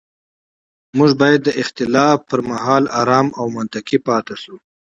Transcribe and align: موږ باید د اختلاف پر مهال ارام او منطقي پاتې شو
موږ 0.97 1.11
باید 1.21 1.41
د 1.43 1.49
اختلاف 1.61 2.17
پر 2.29 2.39
مهال 2.49 2.83
ارام 3.01 3.27
او 3.39 3.45
منطقي 3.57 3.97
پاتې 4.07 4.35
شو 4.41 4.55